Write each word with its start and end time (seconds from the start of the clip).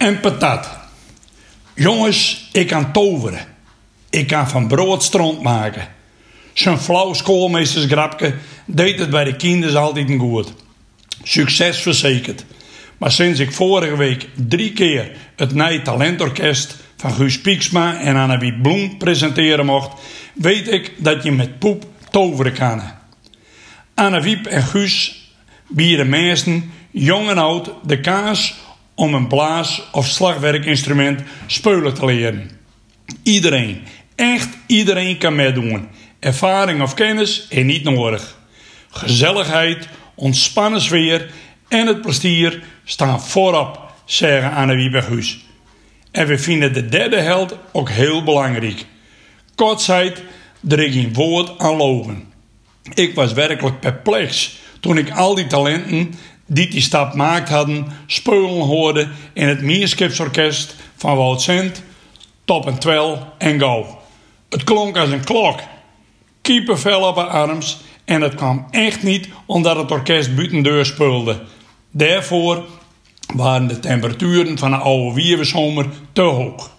en 0.00 0.20
patat. 0.20 0.68
Jongens, 1.74 2.48
ik 2.52 2.66
kan 2.66 2.92
toveren. 2.92 3.46
Ik 4.10 4.26
kan 4.26 4.48
van 4.48 4.68
brood 4.68 5.02
stront 5.02 5.42
maken. 5.42 5.88
Zo'n 6.52 6.78
flauw 6.78 7.12
schoolmeestersgrapje 7.12 8.34
deed 8.64 8.98
het 8.98 9.10
bij 9.10 9.24
de 9.24 9.36
kinderen 9.36 9.80
altijd 9.80 10.10
goed. 10.18 10.52
Succes 11.22 11.78
verzekerd. 11.78 12.44
Maar 12.98 13.12
sinds 13.12 13.40
ik 13.40 13.52
vorige 13.52 13.96
week 13.96 14.28
drie 14.34 14.72
keer 14.72 15.16
het 15.36 15.54
Nij 15.54 15.78
Talentorkest 15.78 16.76
van 16.96 17.12
Guus 17.12 17.40
Pieksma 17.40 18.00
en 18.00 18.16
Annewiet 18.16 18.62
Bloem 18.62 18.96
presenteren 18.98 19.66
mocht, 19.66 20.00
weet 20.34 20.68
ik 20.68 20.92
dat 20.96 21.22
je 21.22 21.32
met 21.32 21.58
poep 21.58 21.84
toveren 22.10 22.52
kan. 22.52 22.82
Annewiep 23.94 24.46
en 24.46 24.62
Guus 24.62 25.24
bieden 25.68 26.08
mensen, 26.08 26.72
jong 26.90 27.28
en 27.28 27.38
oud, 27.38 27.70
de 27.82 28.00
kaas 28.00 28.54
om 29.00 29.14
een 29.14 29.26
blaas- 29.26 29.82
of 29.92 30.06
slagwerkinstrument 30.06 31.20
spelen 31.46 31.94
te 31.94 32.04
leren. 32.04 32.50
Iedereen, 33.22 33.82
echt 34.14 34.48
iedereen 34.66 35.18
kan 35.18 35.34
meedoen. 35.34 35.88
Ervaring 36.18 36.82
of 36.82 36.94
kennis 36.94 37.46
is 37.48 37.64
niet 37.64 37.82
nodig. 37.84 38.38
Gezelligheid, 38.90 39.88
ontspannen 40.14 40.80
sfeer 40.80 41.30
en 41.68 41.86
het 41.86 42.00
plezier 42.00 42.62
staan 42.84 43.22
voorop, 43.22 43.92
zeggen 44.04 44.52
Anne 44.52 45.02
Guus. 45.02 45.44
En 46.10 46.26
we 46.26 46.38
vinden 46.38 46.72
de 46.72 46.86
derde 46.86 47.20
held 47.20 47.56
ook 47.72 47.88
heel 47.88 48.22
belangrijk. 48.22 48.86
Kortzijds, 49.54 50.20
er 50.68 51.08
woord 51.12 51.58
aan 51.58 51.76
loven. 51.76 52.24
Ik 52.94 53.14
was 53.14 53.32
werkelijk 53.32 53.80
perplex 53.80 54.58
toen 54.80 54.98
ik 54.98 55.10
al 55.10 55.34
die 55.34 55.46
talenten 55.46 56.14
die 56.52 56.68
die 56.68 56.80
stap 56.80 57.14
maakt 57.14 57.48
hadden, 57.48 57.86
speulen 58.06 58.66
hoorde 58.66 59.08
in 59.32 59.48
het 59.48 59.62
Mierskipsorkest 59.62 60.76
van 60.96 61.16
Wout 61.16 61.42
Sint, 61.42 61.82
Top 62.44 62.66
en 62.66 62.78
Twel 62.78 63.32
en 63.38 63.60
Go. 63.60 63.98
Het 64.48 64.64
klonk 64.64 64.96
als 64.96 65.10
een 65.10 65.24
klok. 65.24 65.60
Kiepenvel 66.40 67.00
op 67.00 67.16
haar 67.16 67.26
arms 67.26 67.80
en 68.04 68.20
het 68.20 68.34
kwam 68.34 68.66
echt 68.70 69.02
niet 69.02 69.28
omdat 69.46 69.76
het 69.76 69.90
orkest 69.90 70.34
buitendeur 70.34 70.86
speelde. 70.86 71.42
Daarvoor 71.90 72.64
waren 73.34 73.66
de 73.66 73.80
temperaturen 73.80 74.58
van 74.58 74.70
de 74.70 74.76
oude 74.76 75.14
wievenzomer 75.14 75.86
te 76.12 76.22
hoog. 76.22 76.70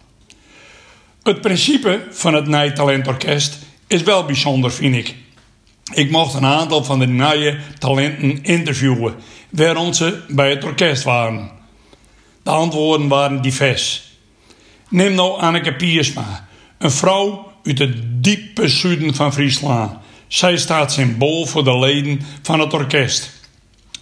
Het 1.23 1.41
principe 1.41 2.07
van 2.09 2.33
het 2.33 2.47
Nijtalentorkest 2.47 3.57
is 3.87 4.03
wel 4.03 4.25
bijzonder, 4.25 4.71
vind 4.71 4.95
ik. 4.95 5.15
Ik 5.93 6.11
mocht 6.11 6.33
een 6.33 6.45
aantal 6.45 6.83
van 6.83 6.99
de 6.99 7.07
nieuwe 7.07 7.57
talenten 7.77 8.43
interviewen, 8.43 9.15
waarom 9.49 9.93
ze 9.93 10.21
bij 10.27 10.49
het 10.49 10.63
orkest 10.63 11.03
waren. 11.03 11.51
De 12.43 12.49
antwoorden 12.49 13.07
waren 13.07 13.41
divers. 13.41 14.03
Neem 14.89 15.13
nou 15.13 15.39
Anneke 15.39 15.75
Piersma, 15.75 16.47
een 16.77 16.91
vrouw 16.91 17.51
uit 17.63 17.79
het 17.79 18.23
diepe 18.23 18.67
zuiden 18.67 19.15
van 19.15 19.33
Friesland. 19.33 19.97
Zij 20.27 20.57
staat 20.57 20.91
symbool 20.91 21.45
voor 21.45 21.63
de 21.63 21.79
leden 21.79 22.21
van 22.41 22.59
het 22.59 22.73
orkest. 22.73 23.31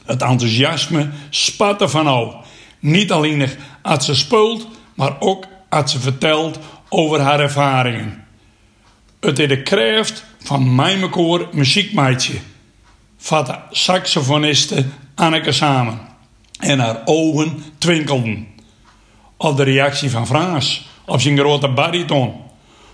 Het 0.06 0.22
enthousiasme 0.22 1.10
spat 1.30 1.82
er 1.82 1.90
van 1.90 2.08
al. 2.08 2.44
Niet 2.80 3.12
alleen 3.12 3.50
als 3.82 4.06
ze 4.06 4.16
speelt, 4.16 4.68
maar 4.96 5.16
ook 5.20 5.46
als 5.70 5.92
ze 5.92 6.00
vertelt 6.00 6.60
over 6.90 7.20
haar 7.20 7.40
ervaringen. 7.40 8.26
Het 9.20 9.40
is 9.40 9.48
de 9.48 9.62
kracht 9.62 10.24
van 10.40 10.76
Mijmekoor 10.76 11.50
muziekmeidje. 11.52 12.34
Vat 13.18 13.46
de 13.46 13.56
saxofoniste 13.72 14.86
Anneke 15.16 15.52
samen. 15.52 16.00
En 16.60 16.80
haar 16.80 17.02
ogen 17.06 17.64
twinkelden. 17.78 18.48
Of 19.38 19.56
de 19.56 19.64
reactie 19.64 20.10
van 20.10 20.28
Frans 20.28 20.88
op 21.06 21.22
zijn 21.22 21.38
grote 21.38 21.70
bariton. 21.70 22.34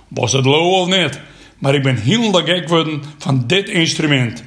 Was 0.08 0.32
het 0.32 0.46
low 0.46 0.74
of 0.74 0.88
niet? 0.88 1.20
Maar 1.60 1.76
ik 1.76 1.84
ben 1.84 1.98
heel 1.98 2.34
gek 2.34 2.64
geworden 2.64 3.04
van 3.18 3.44
dit 3.48 3.70
instrument. 3.70 4.44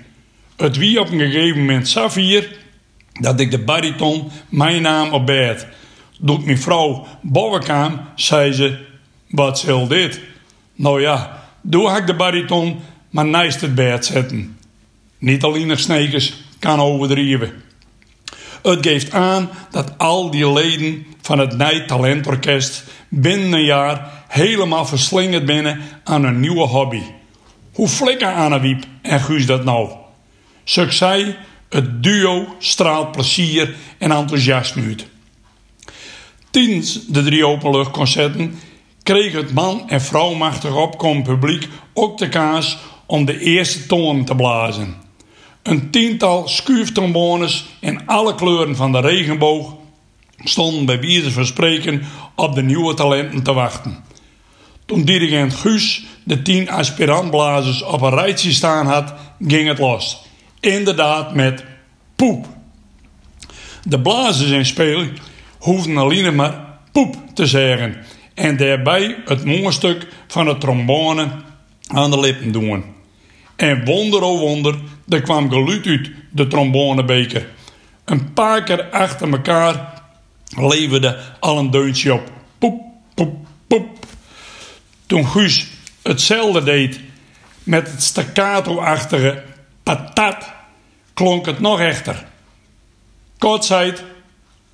Het 0.57 0.77
wie 0.77 1.01
op 1.01 1.11
een 1.11 1.19
gegeven 1.19 1.59
moment 1.59 1.89
Safir 1.89 2.57
dat 3.13 3.41
ik 3.41 3.51
de 3.51 3.59
bariton 3.59 4.31
mijn 4.49 4.83
naam 4.83 5.13
op 5.13 5.27
bed. 5.27 5.67
Doet 6.19 6.45
mijn 6.45 6.59
vrouw 6.59 7.07
boven 7.21 8.01
zei 8.15 8.53
ze: 8.53 8.79
Wat 9.29 9.59
zal 9.59 9.87
dit? 9.87 10.21
Nou 10.75 11.01
ja, 11.01 11.48
doe 11.61 11.97
ik 11.97 12.07
de 12.07 12.15
bariton 12.15 12.81
maar 13.11 13.27
naast 13.27 13.61
het 13.61 13.75
bed 13.75 14.07
zetten. 14.07 14.59
Niet 15.19 15.43
alleen 15.43 15.67
nog 15.67 15.79
snekers 15.79 16.35
kan 16.59 16.81
overdrijven. 16.81 17.53
Het 18.63 18.87
geeft 18.87 19.13
aan 19.13 19.51
dat 19.71 19.99
al 19.99 20.31
die 20.31 20.53
leden 20.53 21.07
van 21.23 21.39
het 21.39 21.57
Nij 21.57 21.87
Talentorkest 21.87 22.85
binnen 23.09 23.53
een 23.53 23.65
jaar 23.65 24.25
helemaal 24.29 24.87
verslingerd 24.87 25.45
binnen 25.45 25.81
aan 26.05 26.25
een 26.25 26.41
nieuwe 26.41 26.67
hobby. 26.67 27.03
Hoe 27.73 27.89
flikken 27.89 28.35
Annewiep 28.35 28.85
en 29.03 29.21
Guus 29.21 29.47
dat 29.47 29.65
nou? 29.65 29.91
Succes, 30.65 31.35
het 31.69 32.03
duo 32.03 32.57
straalt 32.59 33.13
plezier 33.13 33.75
en 33.99 34.11
enthousiasme 34.11 34.83
uit. 34.83 35.07
Tijdens 36.51 37.07
de 37.07 37.23
drie 37.23 37.47
openluchtconcerten 37.47 38.59
kreeg 39.09 39.33
het 39.33 39.53
man- 39.53 39.89
en 39.89 40.01
vrouwmachtig 40.01 40.75
opkomend 40.75 41.25
publiek 41.25 41.69
ook 41.95 42.19
de 42.19 42.29
kaas 42.29 42.79
om 43.07 43.25
de 43.25 43.41
eerste 43.41 43.87
toon 43.87 44.25
te 44.25 44.35
blazen. 44.35 44.95
Een 45.63 45.91
tiental 45.91 46.49
schuiftrombones 46.49 47.65
in 47.81 48.07
alle 48.07 48.35
kleuren 48.35 48.77
van 48.77 48.93
de 48.93 49.01
regenboog 49.01 49.75
stonden 50.39 50.87
bij 50.87 51.01
wijze 51.01 51.33
van 51.33 51.47
spreken 51.47 52.03
op 52.35 52.55
de 52.55 52.63
nieuwe 52.63 52.95
talenten 52.95 53.43
te 53.43 53.53
wachten. 53.53 54.05
Toen 54.87 55.05
dirigent 55.05 55.55
Guus 55.55 56.05
de 56.25 56.43
tien 56.43 56.71
aspirantblazers 56.71 57.83
op 57.83 58.01
een 58.01 58.15
rijtje 58.15 58.53
staan 58.53 58.87
had, 58.87 59.15
ging 59.47 59.69
het 59.69 59.79
los. 59.79 60.23
Inderdaad 60.61 61.35
met 61.35 61.65
poep. 62.17 62.47
De 63.83 64.01
blazers 64.01 64.51
in 64.51 64.67
speel 64.67 65.07
hoefden 65.59 65.97
alleen 65.97 66.35
maar 66.35 66.79
poep 66.93 67.17
te 67.35 67.47
zeggen 67.47 67.97
en 68.39 68.57
daarbij 68.57 69.17
het 69.25 69.45
mooie 69.45 69.73
stuk 69.73 70.07
van 70.27 70.45
de 70.45 70.59
trombone 70.59 71.29
aan 71.89 72.11
de 72.11 72.21
lippen 72.21 72.53
doen. 72.53 72.85
En 73.57 73.85
wonder 73.85 74.23
oh 74.23 74.39
wonder, 74.39 74.79
er 75.09 75.23
kwam 75.23 75.51
geluid 75.51 75.87
uit 75.87 76.11
de 76.31 76.47
trombonebeker. 76.47 77.49
Een 78.05 78.33
paar 78.33 78.63
keer 78.63 78.91
achter 78.91 79.33
elkaar 79.33 80.03
leverde 80.57 81.19
al 81.41 81.59
een 81.59 81.71
deuntje 81.71 82.15
op. 82.15 82.31
Poep, 82.59 82.83
poep, 83.15 83.37
poep. 83.67 84.07
Toen 85.07 85.27
Guus 85.27 85.67
hetzelfde 86.03 86.63
deed 86.63 87.01
met 87.63 87.91
het 87.91 88.03
staccato-achtige 88.03 89.43
patat, 89.83 90.53
klonk 91.15 91.47
het 91.47 91.61
nog 91.61 91.81
echter. 91.81 92.27
Kortzijds, 93.39 94.03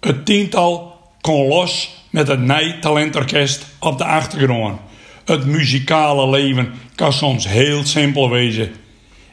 het 0.01 0.27
tiental 0.27 1.01
kon 1.21 1.47
los 1.47 2.04
met 2.15 2.29
het 2.29 2.41
Nij 2.41 2.77
Talentorkest 2.81 3.67
op 3.79 3.99
de 3.99 4.05
achtergrond. 4.05 4.81
Het 5.25 5.47
muzikale 5.47 6.31
leven 6.31 6.73
kan 6.95 7.13
soms 7.13 7.49
heel 7.49 7.85
simpel 7.85 8.31
wezen. 8.31 8.73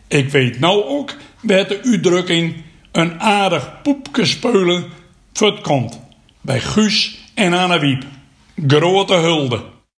Ik 0.07 0.29
weet 0.29 0.59
nou 0.59 0.83
ook 0.83 1.13
bij 1.41 1.65
de 1.65 1.81
uitdrukking 1.83 2.55
een 2.91 3.21
aardig 3.21 3.81
poepje 3.81 4.25
speulen 4.25 4.85
komt. 5.61 5.99
Bij 6.41 6.59
Guus 6.59 7.17
en 7.33 7.53
Anne 7.53 7.79
Wiep. 7.79 8.03
Grote 8.67 9.13
hulde. 9.13 9.63